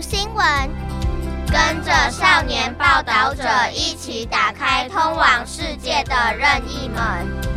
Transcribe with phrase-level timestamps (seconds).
[0.00, 0.44] 新闻，
[1.46, 7.54] 跟着少年报道者一起打开通往世界的任意门。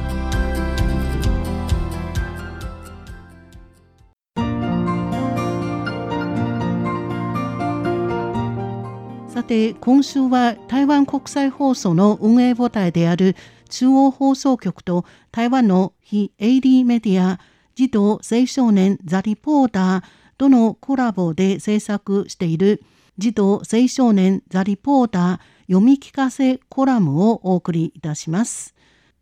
[9.28, 13.36] さて今週は台湾国際放送の運営母体である
[13.70, 17.40] 中央放送局と台湾の非営利メディア
[17.76, 20.02] 児童青少年ザ・リポーター
[20.38, 22.84] とのコラボで制作している
[23.18, 28.76] 児童青少年ザ・リポーター読み聞かせコラムをお送りいたします。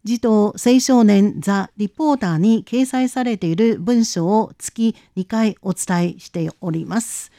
[0.03, 7.31] 児童青少年ザ・リポーターに掲載されている文章を月2回お伝えしております。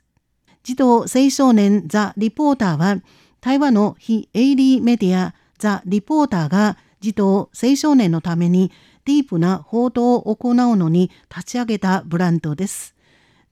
[0.65, 3.01] 児童青少年ザ・リポーターは
[3.40, 8.73] 台湾の非営利メディアザ・リポーターが児童青少年のために
[9.04, 12.95] ディープな報道を行うのに立ち上げたブランドです。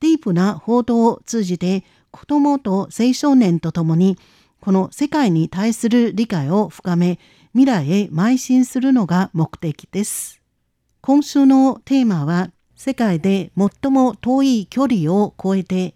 [0.04, 4.18] ディープな報道を通じて子どもと青少年とともに
[4.60, 7.18] この世界に対する理解を深め
[7.52, 10.42] 未来へ邁進するのが目的です。
[11.00, 15.94] 今週のテーマは世界で最も遠い距離を超えて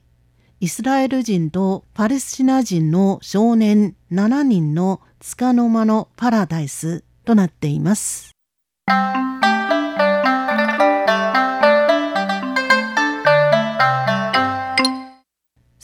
[0.61, 8.33] イスラエル人とパレスチナ人の少年7人の束の間のパラダイスとなっています。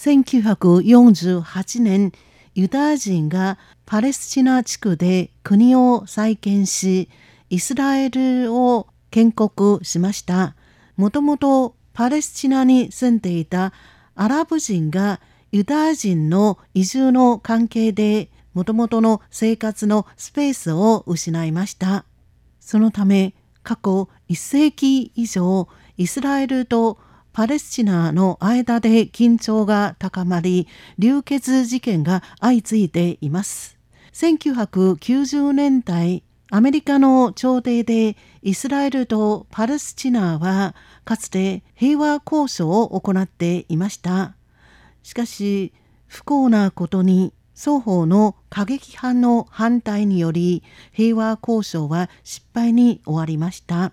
[0.05, 2.12] 1948年
[2.55, 7.08] ユダヤ人がパレスチナ地区で国を再建し
[7.48, 10.56] イスラエルを建国しました。
[10.98, 13.72] もともとパレスチナに住んでいた
[14.14, 22.05] アラブ人がユダヤ人の移住の関係でもともとの生活のスペースを失いました。
[22.61, 26.98] そのため過去1世紀以上イスラエルと
[27.34, 30.68] パレスチナの間で緊張が高まり
[31.00, 33.77] 流血事件が相次いでいます。
[34.12, 44.36] 1990年代アメリカの朝廷でイスラエルとパレスチナはかつて平和交渉を行っていました。
[45.02, 45.73] しかし
[46.06, 50.62] 不幸なことに双方の過激派の反対により
[50.92, 53.92] 平和交渉は失敗に終わりました。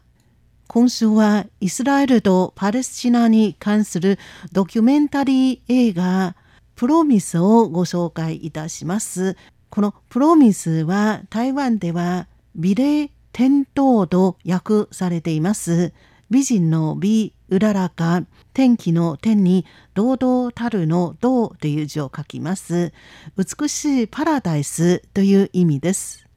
[0.74, 4.18] 今週はイスラエルとパレスチナに関する
[4.54, 6.38] ドキュメンタリー映画
[6.78, 9.36] プロミスをご紹介いたします。
[9.70, 15.92] このプロミスは台湾では美麗天道と訳されています。
[16.30, 18.24] 美人の美、うららか、
[18.54, 22.94] 天気の天に堂々たるの道という字を書きます。
[23.36, 26.31] 美しいパラダイスという意味です。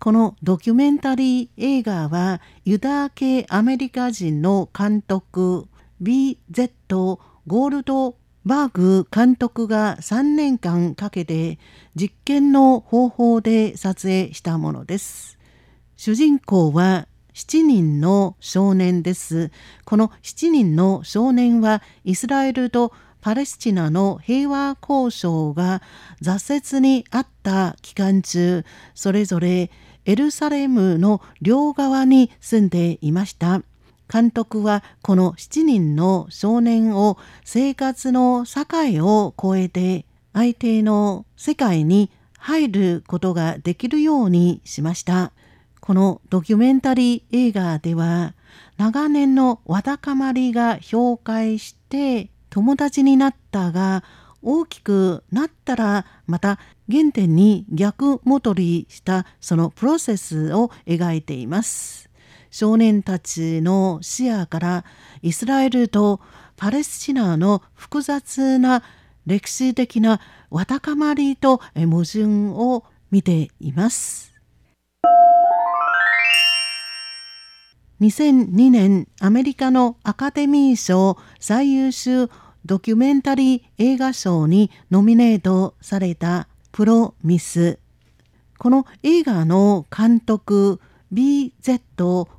[0.00, 5.66] このドキュメンタリー映画はユダヤ系アメリカ人の監督
[6.00, 8.14] BZ ゴールド
[8.44, 11.58] バーグ監督が3年間かけて
[11.96, 15.36] 実験の方法で撮影したものです。
[15.96, 19.50] 主人公は7人の少年です。
[19.84, 25.82] この7人の少年はイスラエルとパレスチナの平和交渉が
[26.22, 29.70] 挫折にあった期間中それぞれ
[30.08, 33.62] エルサレムの両側に住んでいました。
[34.10, 38.64] 監督はこの7人の少年を生活の境
[39.04, 45.32] を越えて相手の世界に入ることができるようにしました。
[45.82, 48.32] このドキュメンタリー映画では
[48.78, 54.02] 長年のわだかまりが氷解して友達になったが
[54.42, 56.58] 大きくなったらまた
[56.90, 62.08] 原点に逆戻りしたそのプロセスを描いています。
[62.50, 64.84] 少年たちの視野から
[65.22, 66.20] イスラエルと
[66.56, 68.82] パレスチナの複雑な
[69.26, 74.32] 歴史的なわだかまりと矛盾を見ています。
[78.00, 82.28] 2002年アメリカのアカデミー賞最優秀
[82.64, 87.78] ドキュメンタリー映画賞にノミネートされたプロミス
[88.58, 90.80] この映画の監督
[91.12, 91.80] BZ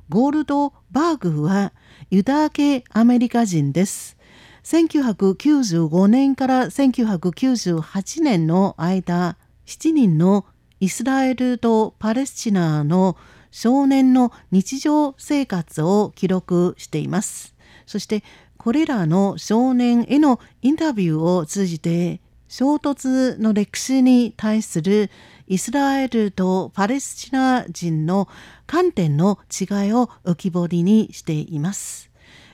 [0.08, 1.72] ゴールドバーグは
[2.10, 4.16] ユダヤ系アメリカ人です。
[4.62, 9.36] 1995年から1998年の間
[9.66, 10.44] 7人の
[10.78, 13.16] イスラエルとパレスチナの
[13.50, 17.54] 少年の日常生活を記録しています。
[17.86, 18.22] そして
[18.60, 25.10] これらの少年へのインタビューを通じて衝突の歴史に対する
[25.46, 28.28] イスラエルとパレスチナ人の
[28.66, 32.10] 観点の違いを浮き彫りにしています。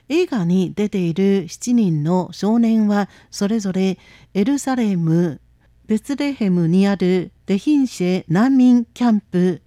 [0.07, 3.97] 映画に出ている7人の少年はそれぞれ
[4.33, 5.41] エルサレム、
[5.87, 9.61] ベツレヘムにあるデヒンシェ難民キャンプ、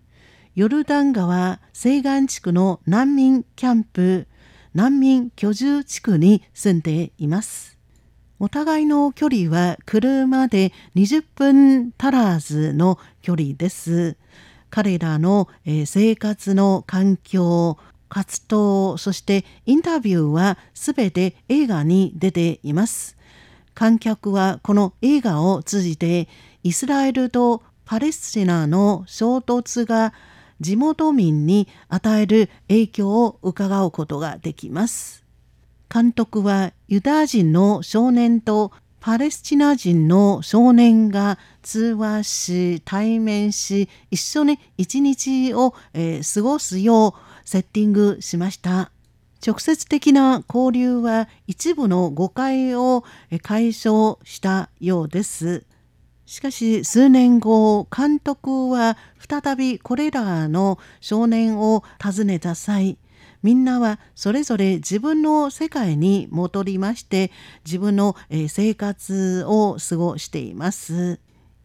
[0.55, 4.27] ヨルダン川西岸地区の難民キャンプ、
[4.75, 7.77] 難民居住地区に住んでいます。
[8.39, 14.17] お互いの距離は車で20分足らずの距離です。
[14.71, 15.49] 彼らの
[15.85, 17.77] 生活の環境、
[18.09, 23.17] 活動、そしてインタビューはすべて映画に出ています。
[23.75, 26.29] 観客はこの映画を通じて
[26.63, 30.13] イスラエルとパレスチナの衝突が
[30.61, 35.25] 地元民に与える影響を伺うことができます。
[35.93, 48.93] 監督はユダヤ人の少年とパレスチナ人の少年が通話し対面し一緒に一日を、えー、過ごすようセッティングしました。
[49.45, 53.05] 直接的な交流は一部の誤解を
[53.43, 55.65] 解消したようです。
[56.31, 62.99] しかし数年後監督は再びこれらの少年を訪ねた際
[63.43, 67.33] みんなはそれぞれ自分の世界に戻りまして
[67.65, 68.15] 自分の
[68.49, 71.19] 生活を過ごしています。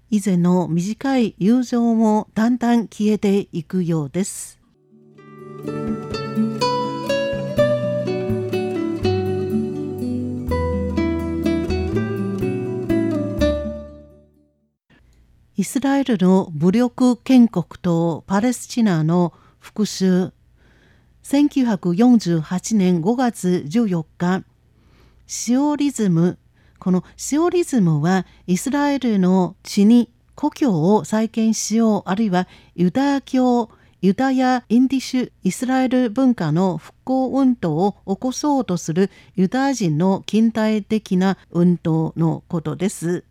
[0.10, 4.60] 以前の短い友情もだんだん消えていくようです。
[15.58, 20.34] イスラエルの武力建国とパレスチナの復讐。
[21.24, 24.44] 1948年5月14日。
[25.28, 26.38] シオリズム。
[26.78, 33.70] このシオリズムはイスラエルの地に故郷を再建しようあるいはユダヤ教
[34.02, 43.24] ユダヤ・インディッシュ・イスラエル文化の復興運動を起こそうとするユダヤ人の近代的な運動のことです。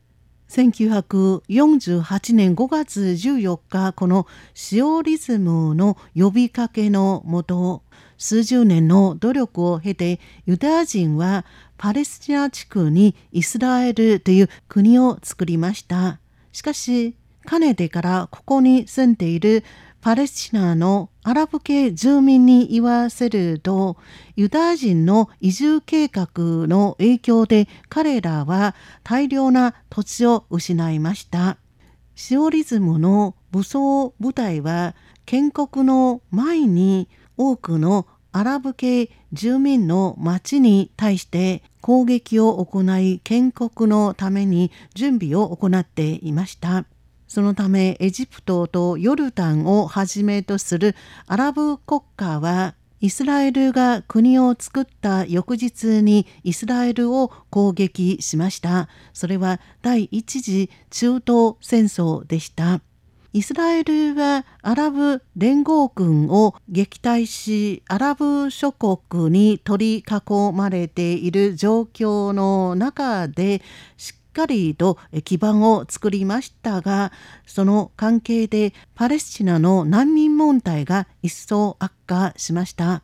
[0.55, 7.83] 1948年5月14日このシオリズムの呼びかけのもと
[8.19, 11.45] 数十年の努力を経てユダヤ人は
[11.77, 16.21] パレスチナ地区にイスラエルという国を作りました。
[16.53, 19.65] しかしかねてからここに住んでいる
[20.05, 23.97] パレスチナのアラブ系住民に言わせると
[24.37, 26.29] ユダヤ人の移住計画
[26.67, 31.57] の影響で彼らは大量な土地を失いました。
[32.17, 37.09] シオリズムの武装部隊は建国の前に
[37.39, 46.85] 多くのアラブ系住民の町に対して攻撃を行い建国のために準備を行っていました。
[47.27, 50.95] そのためエジプトとヨルダンをはじめとする
[51.27, 58.89] アラブ国家はイスラエルが国を作った翌日にイスラエルを攻撃しました。
[59.13, 62.81] それは第一次中東戦争でした。
[63.35, 73.61] イスラエルはアラブ連合軍を撃退しアラブ諸国に取り囲まれている状況の中で
[73.97, 77.13] しっかりと基盤を作りましたが
[77.47, 83.03] その関係でパレスチナの難民問題が一層悪化しました。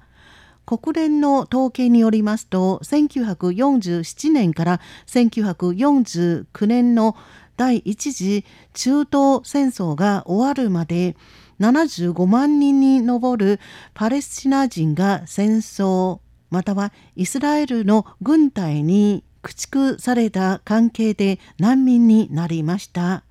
[0.67, 7.17] 国連の統計によりますと1947年から1949年の
[7.57, 11.17] 第一次中東戦争が終わるまで
[11.59, 13.59] 75万人に上る
[13.95, 16.21] パレスチナ人が戦争
[16.51, 23.25] またはイスラエルの軍隊に駆逐された関係で難民になりました。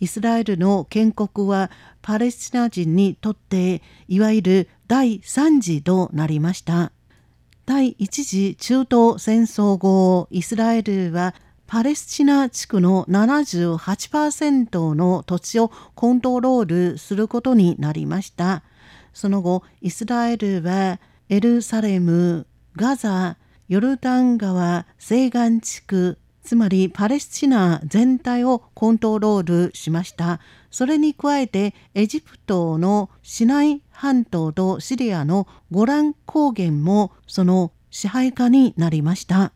[0.00, 1.70] イスラエルの建国は
[2.02, 6.92] パレスチナ人にとっていわゆる第3次となりました。
[7.66, 11.34] 第一次中東戦争後、イスラエルは
[11.66, 18.62] パレスチナ地区の78%の土地をコントロールすることになりました。
[19.14, 22.46] その後、イスラエルはエルサレム、
[22.76, 30.40] ガザ、ヨルダン川西岸地区つまりパレスチナ全体をコントロールしました。
[30.70, 39.52] それに加えてエジプトのシナイ半島とシリアのゴラン高原もその支配下になりました。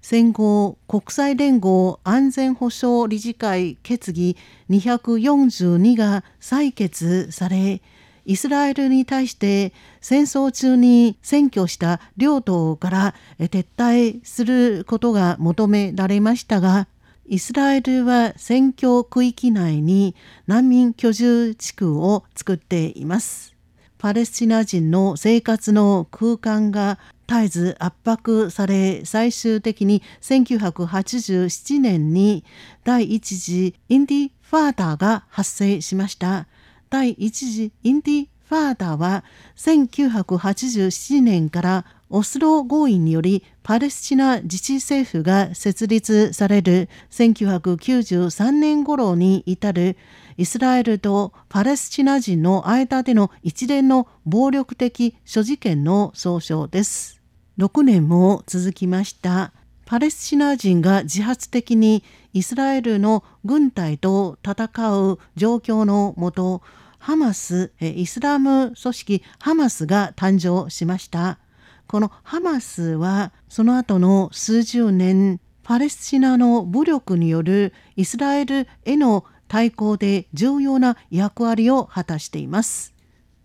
[0.00, 4.38] 戦後国際連合安全保障理事会決議
[4.70, 7.82] 242が採決され
[8.24, 16.88] イスラエルに対して戦争中に占拠した領土から撤退することが求められましたが
[17.26, 23.54] イスラエルは選挙区域内に難民居住地区を作っています。
[23.98, 26.98] パレスチナ人の生活の空間が
[27.28, 32.42] 絶えず圧迫され最終的に1987年に
[32.82, 36.46] 第一次インディファーダーが発生しました
[36.90, 39.24] 第一次インディファーダーは
[39.56, 49.96] 1987年からオスロ合意によりパレスチナ自治政府が設立される1993年頃に至る
[50.36, 57.20] イスラエルとパレスチナ人の間での一連の暴力的諸事件の総称です。
[57.58, 59.52] 6年も続きました
[59.84, 64.64] パレスチナ人が自発的にイスラエルの軍隊と戦
[64.98, 66.62] う状況のもと
[67.00, 71.40] ハマスイスラム組織ハマスが誕生しました
[71.88, 82.94] このハマスはその後の数十年パレスチナの武力によるイスラエルへの対抗で重要な役割を果たしています。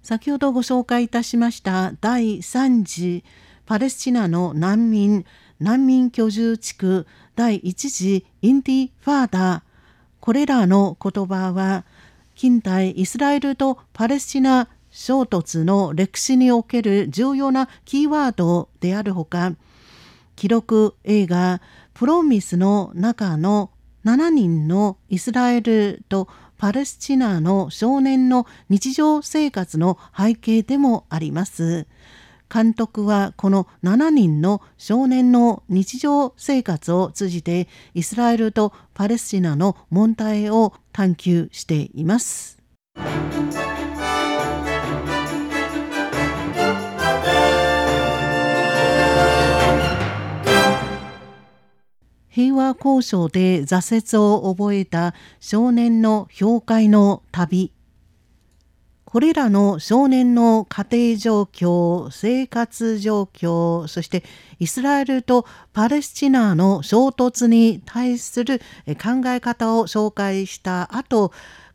[0.03, 3.23] 先ほどご紹介いたしました第3次
[3.65, 5.25] パレスチナの難民
[5.59, 9.61] 難民居住地区第1次インディファーダー
[10.19, 11.85] これらの言葉は
[12.35, 19.53] 近代イスラエルとパレスチナ衝突の歴史における重要なキーワードであるほか
[20.35, 21.61] 記録映画
[21.95, 23.71] 「プロミス」の中の
[24.03, 26.27] 7人のイスラエルと
[26.57, 31.87] パレスチナの少年の日常生活の背景でもあります。
[32.53, 42.55] 監督はこの7人の少年の日常生活を通じてイスラエルとパレスチナの問題を探求しています。
[52.35, 57.71] 平和交渉で挫折を覚えた少年の氷海の旅
[59.15, 64.25] これらの少年の家庭状況生活状況そして
[64.59, 68.59] イスラエルとパレスチナの衝突に対する
[69.01, 71.31] 考え方を紹介した後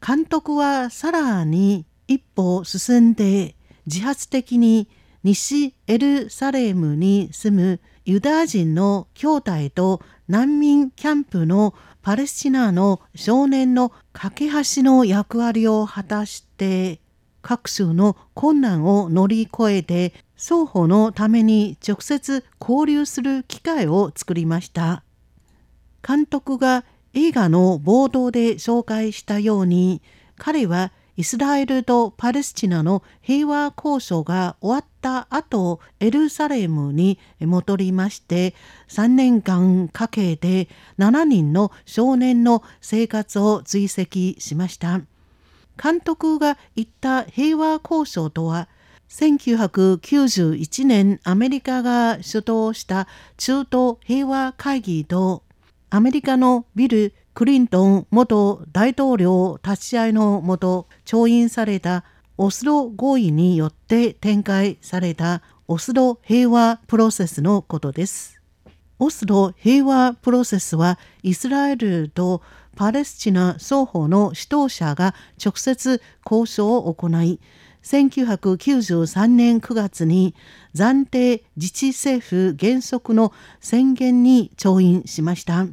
[0.06, 3.56] 監督はさらに一歩進んで
[3.87, 4.90] 自発的に
[5.23, 17.00] 西エルサレムに住むユダヤ人の兄弟と難民キャンプのパレスチナの少年の架け橋の役割を果たして
[17.42, 25.02] 各種の困難を乗り越えて双方のために直接交流する機会を作りました。
[26.06, 30.00] 監督が映画の冒頭で紹介したように
[30.37, 38.54] 彼はイスラエルとパレスチナの平和交渉が終わった後エルサレムに戻りまして
[38.88, 40.68] 3年間かけて
[40.99, 45.02] 7人の少年の生活を追跡しました
[45.82, 48.68] 監督が言った平和交渉とは
[49.08, 53.08] 1991年アメリカが主導した
[53.38, 55.42] 中東平和会議と
[55.88, 62.04] アメリカのビルクリントン元大統領立ち会いのもと調印された
[62.37, 68.40] オスロ合意によって展開されたオスロ平和プロセスのことです。
[68.99, 72.42] オスロ平和プロセスはイスラエルと
[72.80, 77.38] パレスチナ双方の指導者が直接交渉を行い
[77.82, 80.34] 1993年9月に
[80.75, 85.66] 暫定自治政府原則の宣言に調印しました。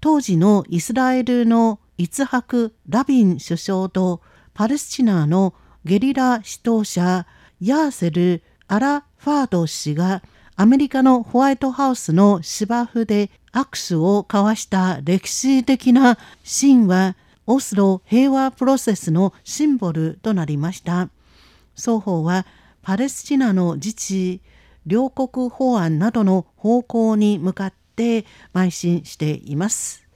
[0.00, 4.22] 当時のイスラエルのイツハク・ラビン首相と
[4.54, 5.52] パレスチナの
[5.84, 7.26] ゲリラ指導者
[7.60, 10.22] ヤーセル・アラファード氏が
[10.56, 17.16] アメリカのホワイトハウスの芝生で握手を交わした歴史的なシーンは
[17.46, 21.08] オスロ平和プロセスのシンボルとなりました。
[21.76, 22.46] 双方は
[22.82, 24.40] パレスチナの自治
[24.86, 30.06] 両国法案などの方向に向かって邁進しています。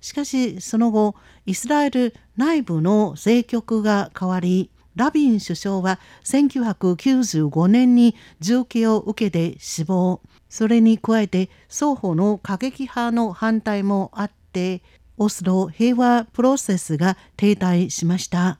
[0.00, 1.14] しかしその後
[1.46, 14.82] イスラエル内部の政局が変わりラビン首相は1995年に重刑を受けて死亡それに加えて双方の過激派の反対もあって
[15.16, 18.58] オスロ平和プロセスが停滞しました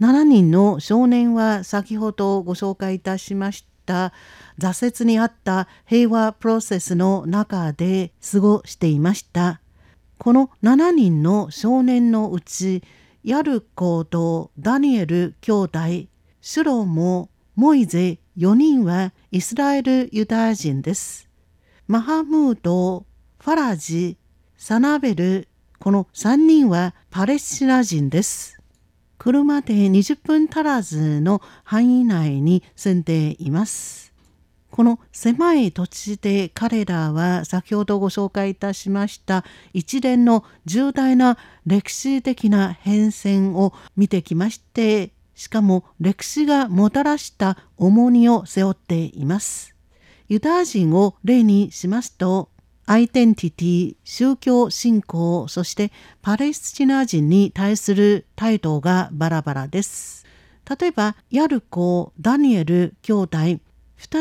[0.00, 4.12] 7人の少年は先ほどご紹介いたしました
[4.58, 9.60] 挫折にあった平和プロセスの中で過ごしていました。
[10.18, 12.82] この7人の少年のうち
[13.22, 15.78] ヤルコとダニエル兄弟
[16.40, 21.28] シュロモモイゼ4人はイスラエルユダヤ人です。
[21.88, 23.04] マハムード
[23.40, 24.16] ファラジ
[24.56, 25.48] サナベル
[25.80, 28.62] この3人はパレスチナ人です。
[29.18, 34.12] 車で20分足らずの範囲内に住んでいます。
[34.70, 49.72] この狭い土地で彼らは先ほどご紹介いたしました一連の重大な歴史的な変遷を見てきましてしかも歴史がもたらした重荷を背負っています。
[50.26, 52.50] ユダヤ人を例にしますと
[52.86, 55.92] アイデンティティ、宗教信仰、そして
[56.22, 60.26] パレスチナ人に対する態度がバラバラです。
[60.68, 63.60] 例えば、ヤルコ、ダニエル兄弟、2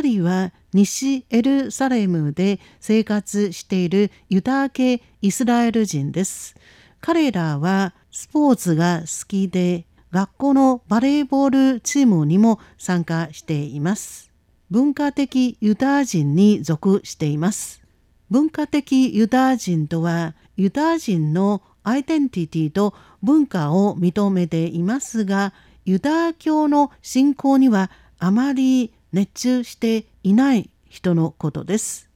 [0.02, 6.56] 人は西エルサレムで生活しているユダヤ系イスラエル人です。
[7.02, 14.32] 彼らはスポーツが好きで学校のバレーボールチームにも参加しています。
[14.70, 17.82] 文化的ユダヤ人に属しています。
[18.30, 25.54] 文化的ユダヤ人とはユダヤ人のアイデンティティと文化を認めていますが
[25.86, 32.10] ユダヤ教の信仰にはあまり熱中していない人のことです。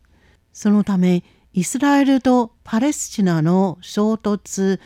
[0.52, 4.80] そのためイスラエルとパレスチナの衝突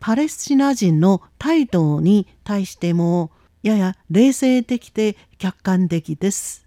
[0.00, 3.30] パレスチナ人の態度に対しても
[3.62, 6.66] やや冷静的で客観的です。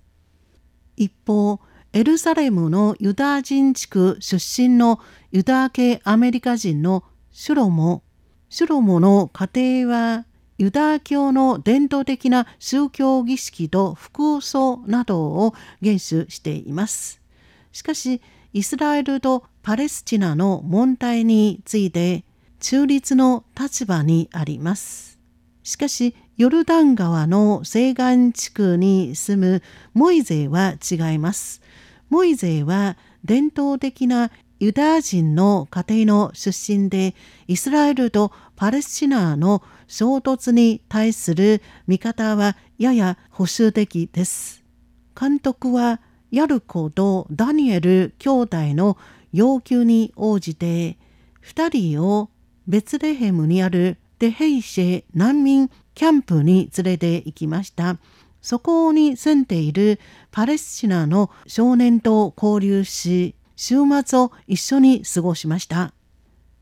[0.98, 1.59] 一方
[1.93, 5.00] エルサレムのユダヤ人地区出身の
[5.31, 8.03] ユダヤ系アメリカ人のシュロモ
[8.50, 10.25] シュロモの家庭は
[10.57, 17.21] ユダヤ教の伝統的な宗教儀式と服装などを厳守しています。
[17.71, 18.21] しかし、
[18.51, 22.25] イスラエルとパレスチナの問題について
[22.59, 25.19] 中立の立場にあります。
[25.63, 29.63] しかし、ヨルダン川の西岸地区に住む
[29.93, 31.61] モイゼは違います。
[32.09, 37.15] モイゼは伝統的なユダヤ人の家庭の出身で
[37.47, 44.63] イスラエルとパレスチナの衝突に対する見方はやや保守的です。
[45.19, 46.01] 監督は
[46.31, 48.97] ヤルコとダニエル兄弟の
[49.31, 50.97] 要求に応じて
[51.43, 52.29] 2人を
[52.69, 57.97] ベツレヘムにあるデヘイシェ難民キャンプに連れて行きました。
[58.43, 65.93] そこに住んでいるパレスチナの少年と交流し、週末を一緒に過ごしました。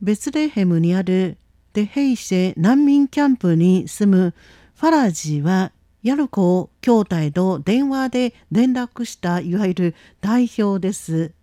[0.02, 1.38] ベツレヘムにある
[1.74, 4.34] デヘイシェ難民キャンプに住む
[4.76, 11.34] ファラジはヤルコ兄弟と電話で連絡したいわゆる代表です。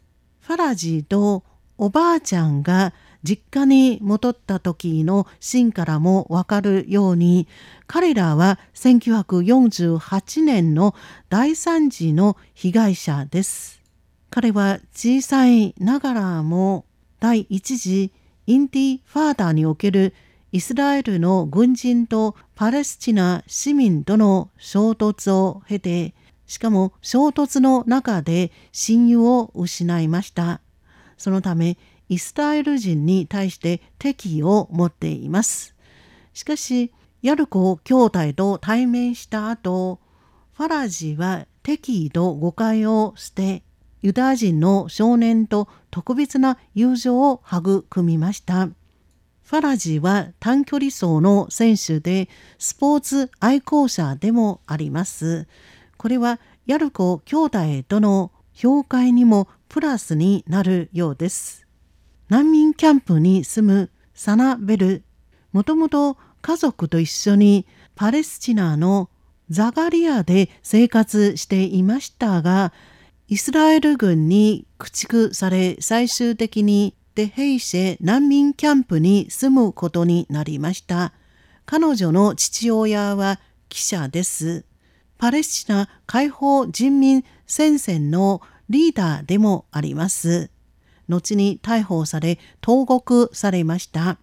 [0.41, 1.45] ファラジと
[1.77, 7.49] おばあちゃんが実家に戻った時のシーンからもわかるように
[7.87, 10.95] 彼らは1948年の
[11.31, 13.81] 大惨事の被害者です。
[14.31, 16.85] 彼は小さいながらも
[17.19, 18.13] 第一次
[18.47, 20.13] インティファーダにおける
[20.53, 26.15] イスラエルの軍人とパレスチナ市民との衝突を経て
[26.47, 30.61] しかも衝突の中で親友を失いました。
[31.17, 31.79] そのため
[32.09, 35.75] イスラエル人に対して敵意を持っています。
[36.33, 40.01] しかし、ヤルコ兄弟と対面した後、
[40.53, 43.63] ファラジは敵意と誤解を捨て、
[44.03, 48.67] ユダヤ人の少年と特別な友情を育みました。
[48.67, 55.47] ファラジは短距離走の選手でスポーツ愛好者でもあります。
[55.97, 61.64] これはヤルコ兄弟との評価にもプラスになるようです。
[62.35, 65.05] 難民キャンプに住むサナベル。
[65.53, 69.09] もともと家族と一緒にパレスチナの
[69.51, 72.73] ザガリアで生活していましたが
[73.29, 81.13] イスラエル軍に駆逐され最終的にデヘイシェ難民キャンプに住むことになりました。
[81.67, 84.65] 彼女の父親は記者です。
[85.19, 90.51] パレスチナ解放人民戦線のリーダーでもあります。
[91.09, 94.19] 後に逮捕され投獄されました。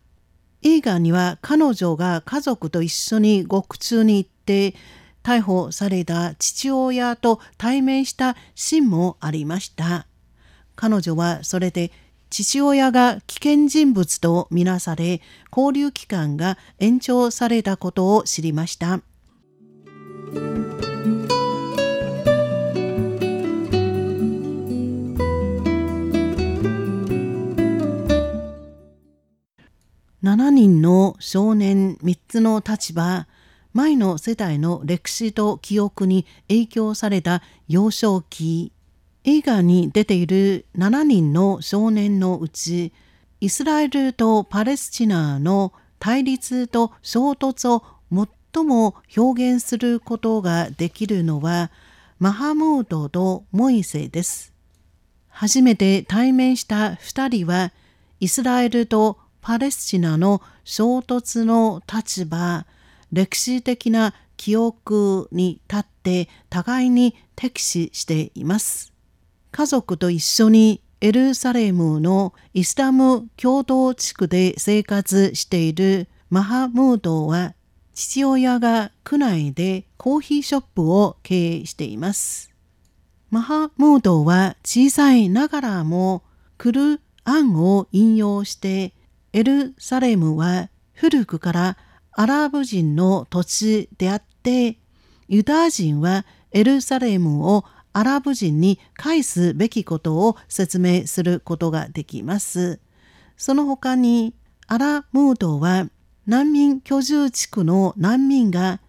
[0.64, 4.76] 映画には彼女が家族と一緒に獄中に行って
[5.24, 10.08] 逮捕された父親と対面したシーンもありました。
[10.76, 11.92] 彼女はそれで
[12.30, 15.22] 父親が危険人物とみなされ
[15.56, 19.02] 交流期間が延長されたことを知りました。
[30.24, 33.26] 7人の少年3つの立場
[33.74, 38.72] 前の世代の歴史と記憶に影響された幼少期
[39.24, 42.94] 映画に出ている7人の少年のうち
[43.40, 47.84] イスラエルとパレスチナの対立と衝突を
[48.54, 51.72] 最も表現することができるのは
[52.20, 54.54] マハムードとモイセです。
[55.30, 57.72] 初めて対面した二人は
[58.20, 62.66] イスラエルとパレスチナの衝突の立場、
[63.12, 68.94] 歴史的な記憶に立って互いに敵視しています。
[69.52, 77.56] 家族と一緒にエルサレムのイスラム共同地区で生活しているマハムードは
[77.94, 82.52] 父親が区内でコーヒーショップを経営しています。
[83.32, 86.24] マハムードは小さいながらも
[86.58, 88.94] クルアンを引用して
[89.34, 91.78] エルサレムは古くから
[92.12, 94.78] アラブ人の土地であって
[95.30, 97.64] ユダヤ人はエルサレムを
[97.94, 102.80] アラブ人に返すべきことを説明することができます。
[103.38, 104.36] その他に
[104.68, 105.88] アラムードは
[106.28, 108.82] 難民居住地区の難民が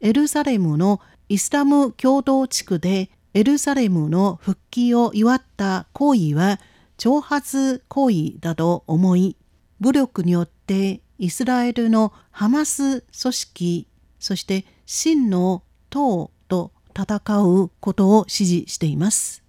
[0.00, 6.58] エルサレムのイスラム共同地区でエルサレムの復帰を祝った行為は
[6.98, 9.36] 挑発行為だと思い
[9.80, 13.86] 武力によってイスラエルのハマス組織
[14.18, 19.42] そして真の党と戦うことを支持しています。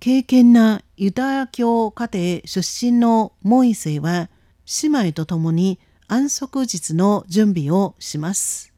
[0.00, 4.28] 敬虔なユダヤ教家庭出身のモイセは
[4.82, 8.72] 姉妹と共に安息日の準備をします。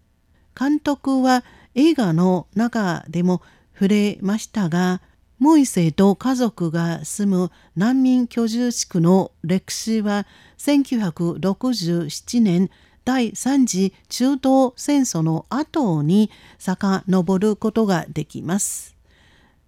[0.59, 5.01] 監督は映画の中でも触れましたが、
[5.39, 10.27] モイセと家族が住む難民居住地区の歴史は
[10.59, 12.71] 1967年
[13.05, 18.97] 第3次中東戦争の後に遡ることができます。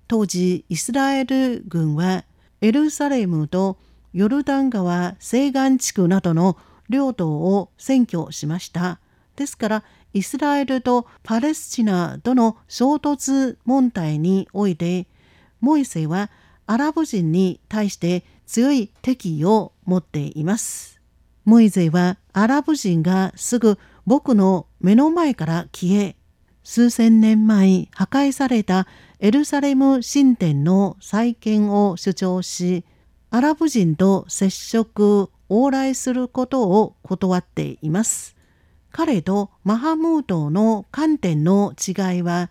[0.09, 2.25] 当時イスラエル軍は
[2.61, 3.77] エルサレムと
[4.13, 6.57] ヨルダン川西岸地区などの
[6.89, 9.01] 領土を占拠しました。
[9.35, 15.07] ですからイスラエルとパレスチナとの衝突問題において
[15.61, 16.31] モイセは
[16.67, 21.01] アラブ人に対して強い敵意を持っています。
[21.45, 26.17] モイゼはアラブ人がすぐ僕の目の前から消え、
[26.65, 28.89] 数千年前破壊された
[29.21, 32.85] エルサレム神殿の再建を主張し、
[33.31, 38.37] アラブ人と接触、往来することを断っています。
[38.91, 42.51] 彼とマハムードの観点の違いは、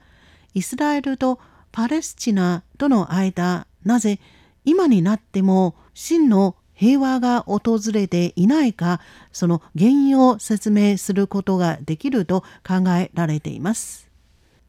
[0.53, 1.39] イスラエルと
[1.75, 4.21] パレスチナとの間、なぜ
[4.63, 9.01] 今になっても真の平和が訪れていないか、
[9.33, 14.09] その原因を説明することができると考えられています。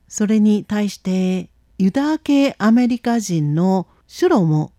[0.08, 4.72] それに対して、ユダヤ系アメリカ人のシュロモ。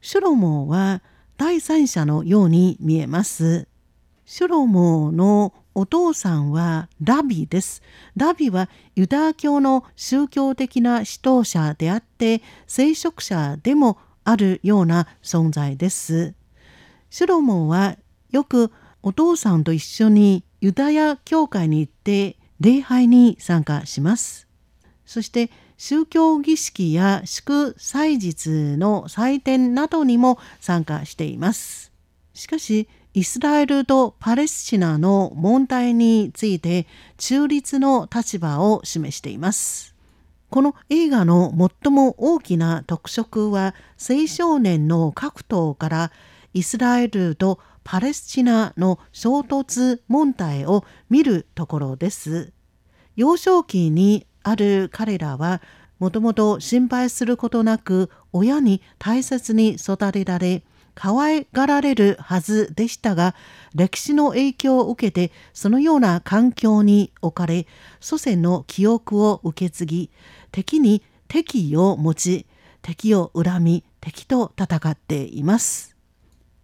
[0.00, 1.00] シュロモは
[1.36, 3.68] 第三者のように見えます。
[4.26, 7.82] シュロモのお父さんはラビです。
[8.16, 16.34] ラビはユダヤ教の宗教的な指導者であって聖職者でもあるような存在です。
[17.10, 17.96] シュロモンは
[18.32, 18.72] よく
[19.04, 24.48] お父さんと一緒にユダヤ教会に行って礼拝に参加します。
[25.06, 31.92] そして宗教儀式や祝祭日の祭典などにも参加しています。
[32.34, 39.96] しかしイスラエルとパレスチナの問題について中立の立場を示しています。
[40.50, 41.52] この映画の
[41.82, 46.12] 最も大きな特色は青少年の格闘から
[46.54, 52.52] イスラエルとパレスチナの衝突問題を見るところです。
[53.16, 55.60] 幼少期にある彼らは
[55.98, 60.62] もともと心配することなく親に大切に育てられ
[60.98, 63.36] 可愛がられるはずでしたが
[63.72, 67.68] 歴史の影響を受けてそのような環境に置かれ
[68.00, 70.10] 祖先の記憶を受け継ぎ
[70.50, 72.46] 敵に敵意を持ち
[72.82, 75.94] 敵を恨み敵と戦っています。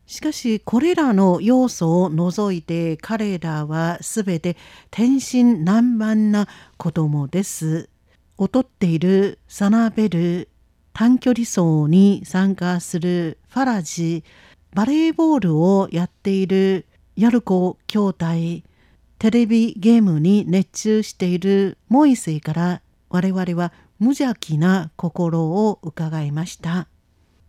[0.07, 4.57] しかしこれらの要素を除いて彼らはすべて
[4.90, 7.88] 天真爛漫な子供です。
[8.40, 10.49] 劣っているサナベル
[10.92, 14.24] 短距離走に参加するファラジ
[14.74, 18.26] バレーボールをやっているヤルコ兄弟
[19.20, 26.88] テレビゲームに熱中しているモイセイから我々は無邪気な心を伺いました。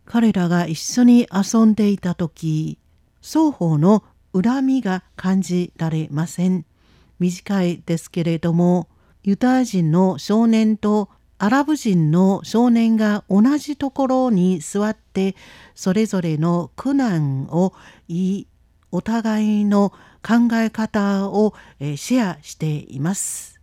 [0.05, 2.77] 彼らが一緒に遊んでいた時
[3.23, 6.65] 双方の恨みが感じられません
[7.17, 8.89] 短いですけれども
[9.23, 15.35] ユダヤ人の少年とアラブ人の少年が同じところに座って
[15.75, 17.73] それぞれの苦難を
[18.07, 18.47] 言い
[18.91, 19.91] お互いの
[20.23, 23.59] 考え方をシェアしています。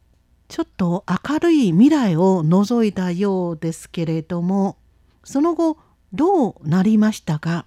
[0.49, 4.77] ちょっと明るい未来を覗いたようですけれども
[5.25, 5.79] その後
[6.13, 7.65] どうなりましたか？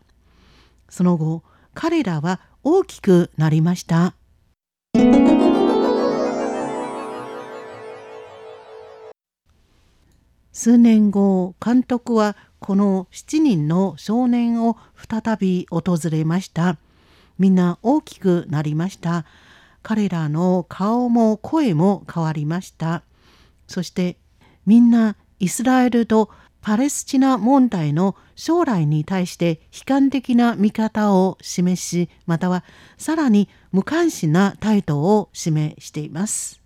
[0.88, 1.42] その後
[1.74, 4.14] 彼らは大きくなりました。
[10.56, 16.78] 数年後監督はこの7人の少年を再び訪れました。
[17.38, 19.26] みんな大きくなりました。
[19.84, 23.04] 彼らの顔も声も変わりました。
[23.68, 24.16] そして
[24.66, 26.30] みんなイスラエルと
[26.62, 32.64] パレスチナ問題の将来に対して悲観的な見方を示しまたは
[32.98, 36.65] さらに無関心な態度を示しています。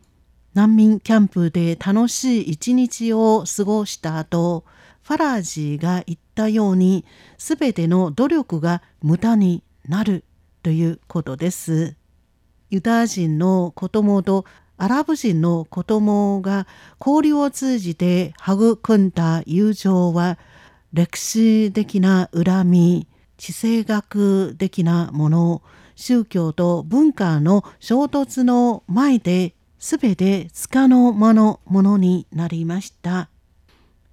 [0.53, 4.65] 難民キャンプで楽しい一日を過ごした後
[5.03, 7.05] ファラージが言ったように
[7.37, 10.23] 全ての努力が無駄になる
[10.61, 11.95] ということです。
[12.69, 14.45] ユダヤ人の子供と
[14.77, 16.67] アラブ人の子供が
[16.99, 20.37] 交流を通じて育んだ友情は
[20.93, 23.07] 歴史的な恨み、
[23.37, 25.61] 地政学的なもの、
[25.95, 33.29] 宗教と文化の衝突の前で全てつかの間のものになりました。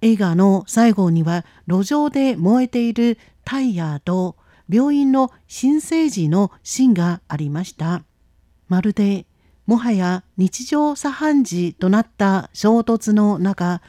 [0.01, 4.37] 映画の最後には路上で燃えているタイヤと
[4.69, 8.03] 病院の新生児のシーンがありました。
[8.69, 9.25] まるで
[9.65, 13.81] もはや日常茶飯事となった衝突の中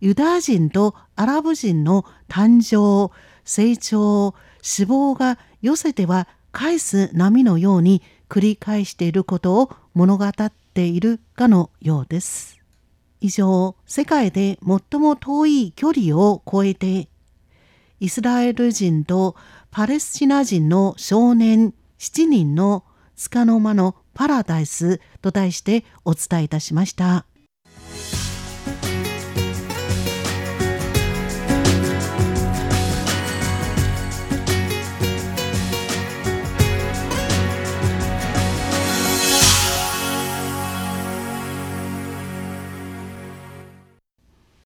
[0.00, 3.14] ユダヤ人とアラブ人の誕生
[3.44, 10.32] 成長死亡が寄せては返す波のように繰り返していることを物語っ
[10.72, 12.58] ているかのようです。
[13.20, 17.08] 以上世界で最も遠い距離を超えて
[18.00, 19.36] イスラエル人と
[19.70, 22.84] パレスチナ人の少年7人の
[23.16, 27.26] 束の間のパラダイスと題してお伝えいたしました。